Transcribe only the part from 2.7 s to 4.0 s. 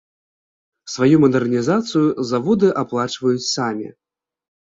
аплачваюць самі.